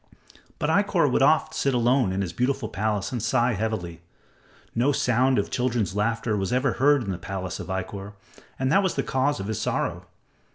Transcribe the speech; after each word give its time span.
But 0.57 0.71
Ikkor 0.71 1.11
would 1.11 1.21
oft 1.21 1.53
sit 1.53 1.75
alone 1.75 2.11
in 2.11 2.21
his 2.21 2.33
beautiful 2.33 2.69
palace 2.69 3.11
and 3.11 3.21
sigh 3.21 3.53
heavily. 3.53 4.01
No 4.73 4.91
sound 4.91 5.37
of 5.37 5.51
children's 5.51 5.95
laughter 5.95 6.35
was 6.35 6.51
ever 6.51 6.73
heard 6.81 7.03
in 7.03 7.11
the 7.11 7.19
palace 7.19 7.59
of 7.59 7.67
Ikkor, 7.67 8.13
and 8.57 8.71
that 8.71 8.81
was 8.81 8.95
the 8.95 9.03
cause 9.03 9.39
of 9.39 9.45
his 9.45 9.61
sorrow. 9.61 10.07